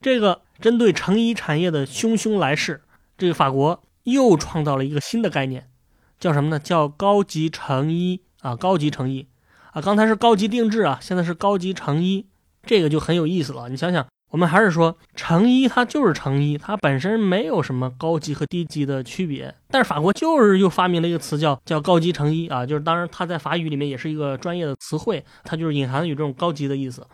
[0.00, 2.81] 这个针对成衣产业的汹汹来势，
[3.18, 5.68] 这个法国又创造了一个新的概念，
[6.18, 6.59] 叫什么呢？
[6.59, 9.26] 叫高级成衣啊，高级成衣
[9.72, 9.81] 啊。
[9.81, 12.26] 刚才是高级定制啊，现在是高级成衣，
[12.62, 13.68] 这个就很有意思了。
[13.68, 27.07] 你想想，我们还是说成衣它就是成衣，它本身没有什么高级和低级的区别，但是法国就是又发明了一个词叫叫高级成衣啊，就是当然它在法语里面也是一个专业的词汇，它就是隐含有这种高级的意思。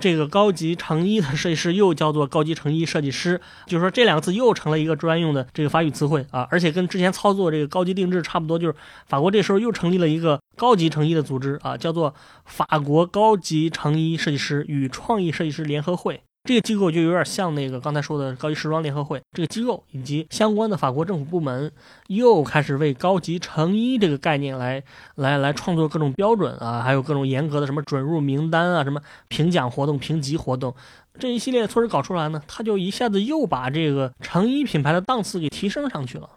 [0.00, 8.74] 这个高级成衣的设计师又叫做高级成衣设计师，就是说这两个字又成了一个专用的这个法语词汇啊，而且跟之前操作这个高级定制差不多，就是
[9.06, 16.22] 法国这时候又成立了一个高级成衣的组织啊，叫做法国高级成衣设计师与创意设计师联合会。
[16.44, 21.70] 这个机构就有点像那个刚才说的高级时装联合会，这个机构以及相关的法国政府部门
[22.08, 24.82] 又开始为高级成衣这个概念来
[25.14, 30.74] 来来创作各种标准啊，还有各种严格的什么准入名单啊，什么评奖活动、评级活动，
[31.16, 36.28] 这一系列措施搞出来呢，他就一下子又把这个成衣品牌的档次给提升上去了。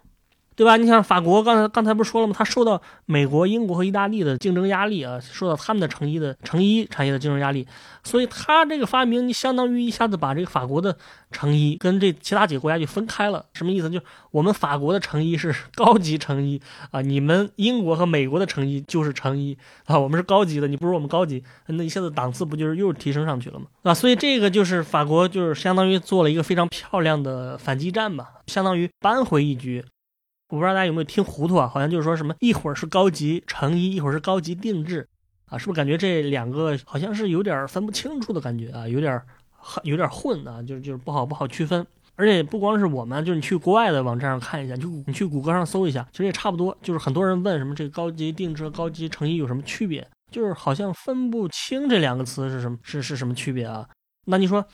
[0.55, 0.77] 对吧？
[0.77, 2.33] 你像法国，刚才刚才不是说了吗？
[2.37, 7.67] 它受到美国、英国和意大利的竞争压力啊，受到他们的成衣的成衣产业的竞争压力，
[8.03, 10.95] 所以它这个发明，你相当于一下子把这个法国的
[11.31, 13.45] 成衣跟这其他几个国家就分开了。
[13.53, 13.89] 什么意思？
[13.89, 13.99] 就
[14.31, 23.65] 我们法国的成衣是高级成衣啊，你们英国和美国的成衣就是成衣啊，我们是高级的，你不如我们高级，那一下子档次不就是又提升上去了吗？
[23.83, 29.83] 啊，所以这个就是法国就是相当于做了一个非常漂亮的反击战吧，相当于扳回一局。
[30.49, 31.67] 我不知道大家有没有听糊涂啊？
[31.67, 35.07] 好像就是说什么一会儿是高级成衣，一会儿是高级定制，
[35.47, 38.87] 啊，是不是感觉这两个好像是有点分不清楚的感觉啊？
[38.87, 39.19] 有点
[39.83, 41.85] 有点混啊，就是就是不好不好区分。
[42.17, 46.77] 而且不光是我们，就是你去国外的网站上看一下，就你去谷歌上搜一下，其实也差不多。
[46.81, 53.85] 就是很多人问什么这个高级定制和、高级成衣有什么区别，就是好像分不清这两个词是什么是是什么区别啊？
[54.27, 54.65] 那你说？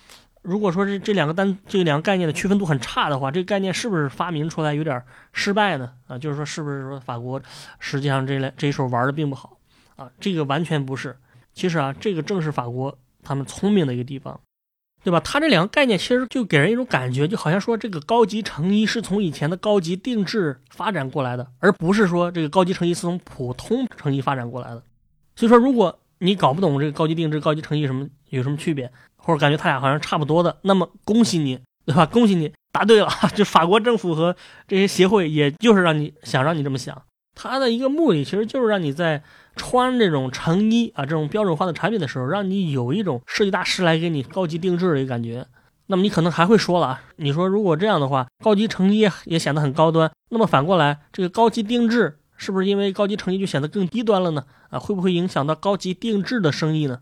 [0.41, 5.93] 如果说是这两个单这两个概念的区分度很差的话，这个概念是不是发明出来有点失败呢？
[6.08, 7.41] 啊，就是说是不是说法国
[7.80, 9.58] 实际上这类这一手玩的并不好
[9.95, 10.10] 啊？
[10.19, 11.15] 这个完全不是。
[11.54, 14.39] 其实啊，这个正是法国他们聪明的一个地方，
[15.04, 15.19] 对吧？
[15.19, 24.82] 它这两个概念其实就给人一种感觉，就好像说这个高级成衣是从以前的高级定制发展过来的，而不是说这个高级成衣是从普通成衣发展过来的。
[25.36, 28.91] 所以说，如果你搞不懂这个高级定制、高级成衣什么有什么区别？
[29.23, 32.05] 或者感觉他俩好像差不多的，那么恭喜你， 对吧？
[32.05, 33.07] 恭喜你答对了。
[33.36, 34.36] 就法国政府和
[34.67, 37.01] 这些协会，也就是让你想让你这么想，
[37.36, 39.23] 他的一个目的其实就是让你在
[39.55, 45.45] 穿这种成衣啊这种标准化的产品的时候，让你有一种设计大师来给你高级定制的一个感觉。
[45.88, 54.45] 那么你可能还会说了啊，你说如果这样的话，高级成衣也显得很高端，那么反过来，这个高级定制是不是因为高级成衣就显得更低端了呢？
[54.69, 56.99] 啊，会不会影响到高级定制的生意呢？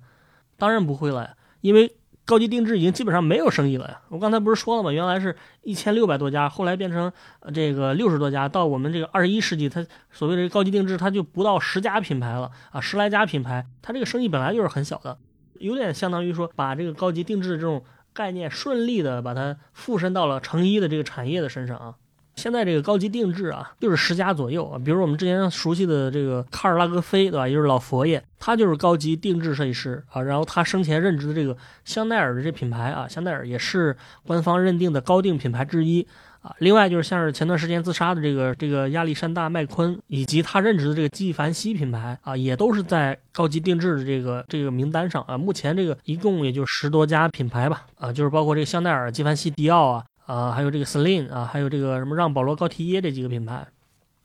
[0.58, 1.96] 当然不会了，因为。
[2.30, 4.02] 高级定制已经基本上没有生意了呀。
[4.10, 4.92] 我刚才不是说了吗？
[4.92, 7.12] 原来是一千六百多家，后来变成
[7.52, 15.18] 这个六十多家，到我们这个二十一世纪，它所谓的高级定制，它就不到十家品牌了啊，十来家品牌，它这个生意本来就是很小的，
[15.56, 21.96] 有点相当于说把这个高级定制的这种概念顺利的把它附身到了成衣的这个产业的身上啊。
[22.40, 24.80] 现在这个高级定制啊，就是十家左右啊。
[24.80, 27.46] 比如我们之前熟悉的这个卡尔拉格菲，对吧？
[27.46, 30.22] 也就是老佛爷，他就是高级定制设计师啊。
[30.22, 36.08] 然后他生前任职的这个香奈儿的这品牌啊，香奈儿也是官方认定的高定品牌之一
[36.42, 36.56] 啊。
[36.60, 45.38] 另外就是像是前段时间自杀的这个这个亚历山大麦昆，以及他任职的这个纪梵希品牌啊，也都是在高级定制的这个这个名单上啊。
[45.38, 50.06] 目前这个一共也就十多家品牌吧啊，就是包括这个香奈儿、纪梵希、迪奥啊。
[50.30, 53.66] 啊，还有这个 Celine 啊，还有这个什么让保罗高缇耶这几个品牌，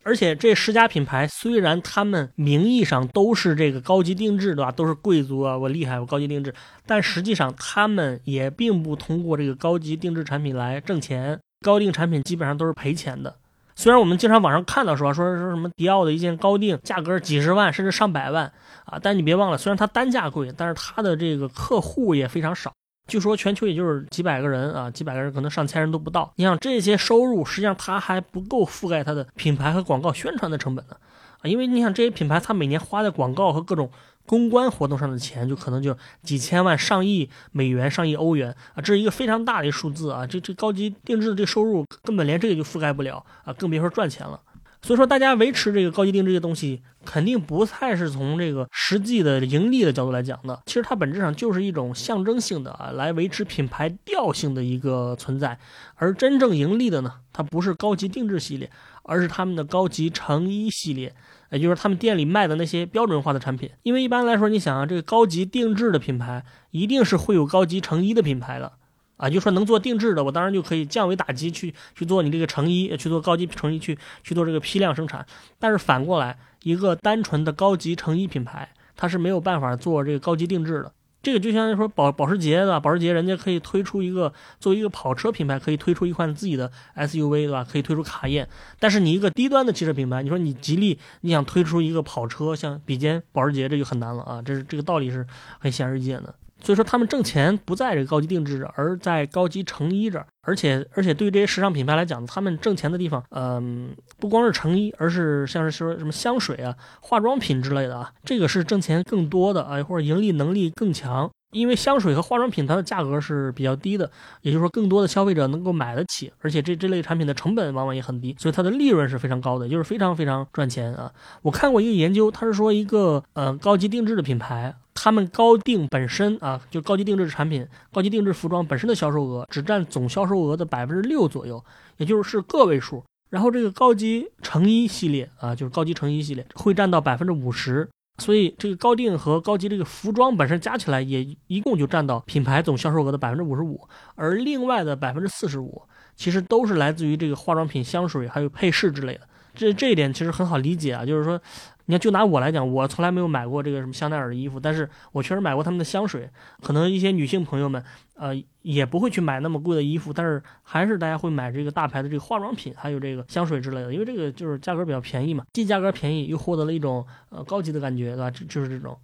[0.02, 4.70] 而且这十家品牌虽然他们名义上都是这个高级定制，对吧？
[4.70, 6.52] 都是贵族啊，我厉害，我高级定制，
[6.84, 13.34] 但实际上他们也并不通过这个高级定制产品来挣钱，高定产品基本上都是赔钱的。
[13.74, 18.52] 虽然我们经常网上看到说说说什么迪奥的一件高定价格几十万甚至上百万
[18.84, 22.70] 啊，但你别忘了，虽然它单价贵，但是它的这个客户也非常少。
[23.07, 26.32] 据说全球也就是几百个人啊，几百个人可能上千人都不到。
[26.36, 30.96] 你想这些收入，实际上它还不够覆盖它的品牌和广告宣传的成本呢
[31.40, 31.44] 啊！
[31.44, 33.90] 因为你想这些品牌，它每年花在广告和各种
[34.24, 40.26] 公关活动上的钱，就可能就几千万、上亿美元、上亿欧元啊，这是一个非常大的数字啊！
[40.26, 44.40] 这这高级定制的这收入根本连这个就覆盖不了啊，更别说赚钱了。
[44.85, 50.62] 所以说，大家维持这个高级定制的东西，肯定不太是从这个实际的盈利的角度来讲的。
[50.66, 55.59] 其实它本质上就是一种象征性的啊，来维持品牌调性的一个存在。
[55.95, 58.70] 而真正盈利的呢，它不是高级定制系列，
[59.05, 61.14] 而是他们的高级成衣系列，
[61.51, 63.70] 也就是他们店里卖的那些标准化的产品。
[63.85, 68.72] 因为一般来说，你想啊，这个高级定制的品牌，一定是会有高级成衣的品牌的。
[69.17, 75.25] 啊，就说能做定制的，我当然就可以降维打击去去做你这个成衣，去做高级成衣，去去做这个批量生产。
[75.59, 80.93] 但是反过来，一个单纯的高级成衣品牌，它是没有办法做这个高级定制的。
[81.23, 82.79] 这个就相当于说保保时捷对吧？
[82.79, 87.65] 保时捷人家可以推出一个作为一个跑车品牌，可以推出一款自己的 SUV 对吧？
[87.65, 88.47] 可以推出卡宴。
[88.79, 94.43] 但是你一个低端的汽车品牌，你说你吉利，你想推出一个跑车像比肩保时捷，这就很难了啊！
[94.43, 95.27] 这是这个道理是
[95.59, 96.35] 很显而易见的。
[96.65, 100.27] 所以说，他们挣钱不在这个高级定制，而在高级成衣这儿。
[100.47, 111.31] 而且，而且对于这些时尚品牌来讲，他们挣钱的地方，嗯，不光是成衣，而是像是说什么香水啊、化妆品之类的啊，这个是挣钱更多的啊，或者盈利能力更强。
[111.53, 114.11] 因为香水和化妆品它的价格是比较低的，
[114.41, 121.12] 也就是说，更多的消费者能够买得起，而且这这类产品的成本往往也很低，所以它的利润是非常高的，就是非常非常赚钱啊。
[121.43, 124.75] 我看过一个研究，他是说一个呃高级定制的品牌。
[124.95, 131.62] 他们高定本身啊，就高级定制产品、高级定制服装本身的销售额只占总销售额的百分之六左右，
[131.97, 133.05] 也就是个位数。
[133.30, 137.88] 然后这个高级成衣系列啊，就是高级成衣系列会占到百分之五十。
[138.18, 143.80] 所以这个高定和高级这个服装本身加起来也一共就占到品牌总销售额的百分之五十五，
[144.14, 145.82] 而另外的百分之四十五
[146.14, 149.22] 其实都是来自于这个化妆品、香水还有配饰之类的。
[149.55, 151.40] 这这一点其实很好理解啊，就是说。
[151.87, 156.30] 你看，就拿我来讲，我从来没有买过这个什么香奈儿的衣服，但是我确实买过他们的香水。
[156.62, 168.30] 可能一些女性朋友们，呃，也不会去买那么贵的衣服，但是还是大家会买这个大牌的这个化妆品，还有这个香水之类的，因为这个就是价格比较便宜嘛，既价格便宜又获得了一种呃高级的感觉，对吧？
[168.30, 168.97] 就是这种。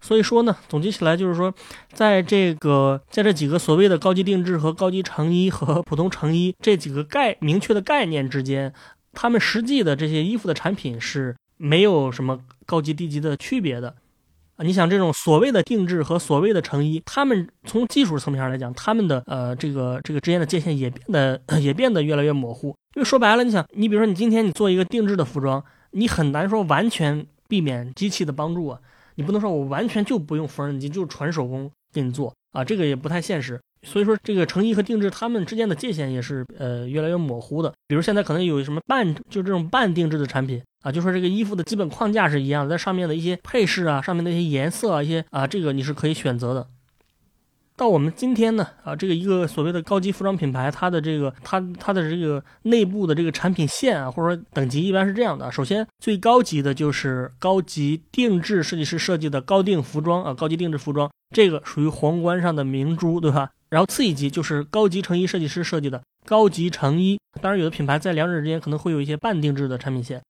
[0.00, 1.52] 所以说呢，总结起来就是说，
[1.92, 8.72] 在这个在这几个所谓的高级定制和高级成衣和普通成衣这几个概明确的概念之间，
[9.12, 11.36] 他们实际的这些衣服的产品是。
[11.62, 13.94] 没有什么高级低级的区别的
[14.56, 14.64] 啊！
[14.64, 22.68] 你想这种所谓的定制和所谓的成衣，他们从技术层面上来讲，他们的呃这个这个之间的界限也变得 也变得越来越模糊。
[22.94, 28.80] 因为说白了，你想，你比如说你今天你做一个定制的服装，你很难说完全避免机器的帮助啊！
[29.16, 33.60] 你不能说我完全就不用缝纫机，就纯手工给你做啊，这个也不太现实。
[33.82, 37.72] 所以说，这个成衣和定制，他们之间的界限也是呃越来越模糊的。
[37.88, 46.66] 比如现在可能有什么半就这种半定制的产品啊，就说这个衣服的基本框架是一样的，在上面的一些配饰啊，上面的一些颜色啊，一些啊，这个你是可以选择的。
[47.74, 63.48] 到我们今天呢，啊，这个一个所谓的高级服装品牌，它的这个它它的这个内部的这个产品线啊，或者说等级一般是这样的：首先最高级的就是高级定制设计师设计的高定服装啊，高级定制服装，这个属于皇冠上的明珠，对吧？
[63.70, 70.20] 然后次一级就是高级成衣设计师设计的高级成衣，当然有的品牌在两者之间可能会有一些半定制的产品线。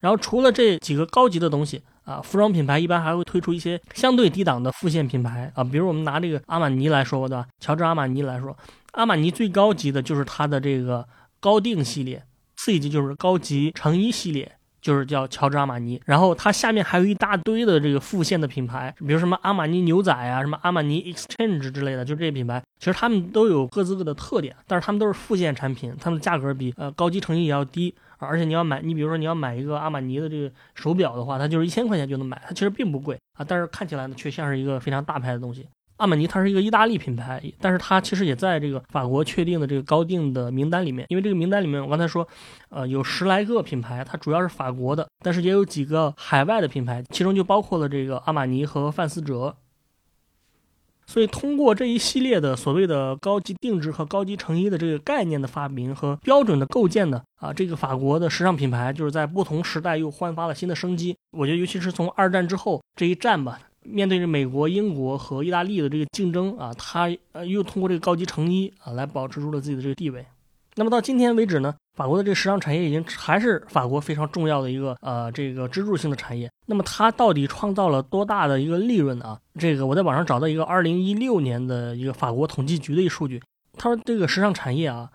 [0.00, 7.46] 然后除了这几个高级的东西啊，服装品牌一般还会推出一些相对低档的副线品牌啊，比如我们拿这个阿玛尼来说吧，对吧？
[7.58, 8.56] 乔治阿玛尼来说，
[8.92, 11.08] 阿玛尼最高级的就是它的这个
[11.40, 12.22] 高定系列，
[12.56, 14.52] 次一级就是高级成衣系列。
[14.84, 35.66] 就是叫乔治阿玛尼，然后它下面还有一大堆的这个副线的品牌，比如什么阿玛尼牛仔啊，什么阿玛尼 Exchange 之类的，就这些品牌，其实他们都有各自各的特点，但是他们都是副线产品，他们的价格比呃高级成衣也要低，而且你要买，你比如说你要买一个阿玛尼的这个手表的话，它就是一千块钱就能买，它其实并不贵啊，但是看起来呢却像是一个非常大牌的东西。
[35.96, 41.06] 阿玛尼它是一个意大利品牌，但是它其实也在这个法国确定的这个高定的名单里面。
[41.08, 42.26] 因为这个名单里面，我刚才说，
[42.70, 49.56] 呃，有十来个品牌，它主要是法国的，但是也有几个海外的品牌，其中就包括了这个阿玛尼和范思哲。
[51.06, 61.14] 所以，通过这一系列的所谓的高级定制和高级成衣的这个概念的发明和标准的构建呢，啊，这个法国的时尚品牌就是在不同时代又焕发了新的生机。
[61.32, 63.60] 我觉得，尤其是从二战之后这一战吧。
[63.84, 70.24] 面对着美国、英国和意大利的这个竞争啊，他呃又通过这个高级成衣啊来保持住了自己的这个地位。
[70.76, 76.50] 那么到今天为止呢，法国的这个时尚产业已经还是法国非常重要的一个呃这个支柱性的产业。
[76.66, 79.38] 那么它到底创造了多大的一个利润啊？
[79.56, 83.40] 这个我在网上找到一个二零一六年的一个法国统计局的一数据，
[83.76, 85.10] 他说这个时尚产业啊，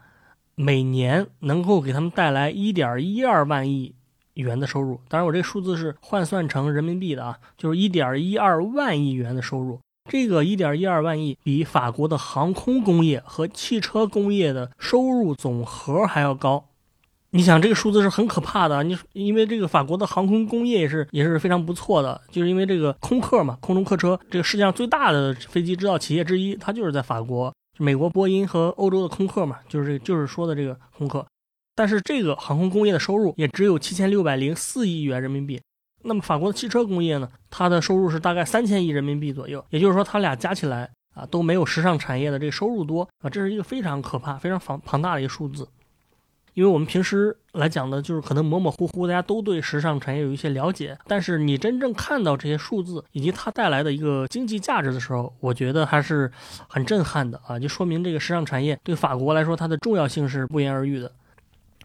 [0.55, 3.95] 每年能够给他们带来一点一二万亿。
[4.39, 9.79] 元的收入，当然我这个数字是换算成人民币的啊，就是一点一二万亿元的收入。
[10.09, 16.65] 这个一点一二万亿比法国的航空工业和汽车工业的收入总和还要高。
[17.31, 31.23] 你想这个数字是很可怕的，你因为这个法国的航空工业也是也是非常不错的，就是因为这个空客嘛，空中客车这个世界上最大的飞机制造企业之一，它就是在法国，美国波音和欧洲的空客嘛，就是就是说的这个空客。
[31.79, 35.61] 但是这个航空工业的收入也只有七千六百零四亿元人民币，
[36.03, 37.29] 那么法国的汽车工业呢？
[37.49, 45.65] 它的收入是大概三千亿人民币左右，也就是说，它俩加起来啊都没有时尚产业的这个收入多啊，这是一个非常可怕、非常庞庞大的一个数字。
[46.53, 56.29] 因为我们平时来讲呢，就是可能模模糊糊，大家都对时尚产业有一些了解，但是你真正看到这些数字以及它带来的一个经济价值的时候，我觉得还是
[56.67, 57.57] 很震撼的啊！
[57.57, 61.09] 就说明这个时尚产业对法国来说，它的重要性是不言而喻的。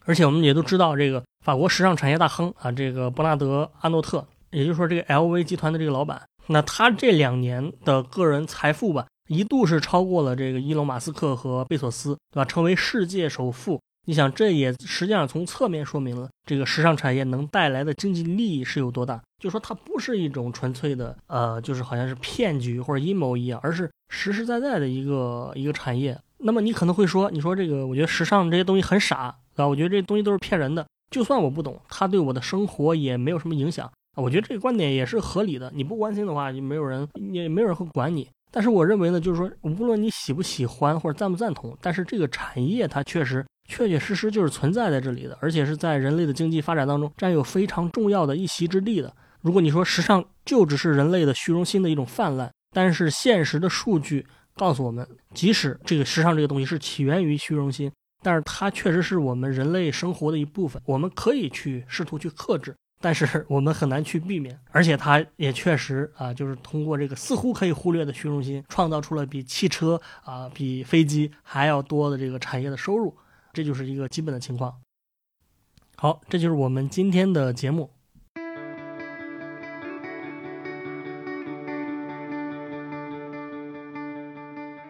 [0.05, 12.45] 而且我们也都知道，这个法国时尚产业大亨啊，这个伯纳德·阿诺特，也就是说这个 LV 集团的这个老板，那他这两年的个人财富吧，一度是超过了这个伊隆·马斯克和贝索斯，对吧？
[12.45, 13.81] 成为世界首富。
[14.07, 19.19] 你想，这也实际上从侧面说明了这个时尚产业能带来的经济利益是有多大。
[19.43, 26.19] 就说它不是一种纯粹的，呃，就是好像是骗局或者阴谋一样，而是实实在在的一个一个产业。
[26.39, 29.35] 那么你可能会说，你说这个，我觉得时尚这些东西很傻。
[29.57, 30.87] 啊，我觉得这东西都是骗人的。
[31.11, 33.91] 就算我不懂，它对我的生活也没有什么影响。
[34.17, 35.71] 我觉得这个观点也是合理的。
[35.75, 38.29] 你不关心的话，就没有人，也没有人会管你。
[38.51, 49.13] 但是我认为呢，就是说，无论你喜不喜欢或者赞不赞同，但是这个产业它确实确确实实就是存在在这里的，而且是在人类的经济发展当中占有非常重要的一席之地的。
[49.41, 54.25] 如果你说时尚就只是人类的虚荣心的一种泛滥，但是现实的数据
[54.55, 57.91] 告诉我们，即使这个时尚这个东西是起源于虚荣心。
[58.25, 64.59] 但是它确实是我们人类生活的一部分，我们可以去试图去克制，但是我们很难去避免。
[64.71, 73.15] 而且它也确实啊，就是通过这个似乎可以忽略的虚荣心，创造出了比汽车啊、比飞机还要多的这个产业的收入，
[73.53, 74.75] 这就是一个基本的情况。
[75.97, 77.91] 好，这就是我们今天的节目。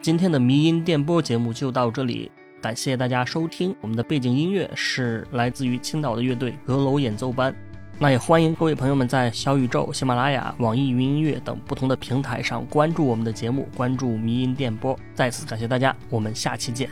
[0.00, 2.30] 今天的迷音电波节目就到这里。
[2.64, 7.54] 感谢大家收听，我们的背景音乐是来自于青岛的乐队阁楼演奏班。
[7.98, 14.98] 那也欢迎各位朋友们在小宇宙、喜马拉雅、网易云音乐等不同的平台上关注我们的节目，关注迷音电波。
[15.14, 16.88] 再次感谢大家，我们下期见。